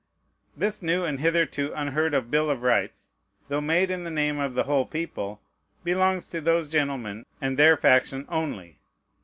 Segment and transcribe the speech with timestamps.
[0.57, 3.11] This new, and hitherto unheard of bill of rights,
[3.49, 5.43] though made in the name of the whole people,
[5.83, 8.79] belongs to those gentlemen and their faction only.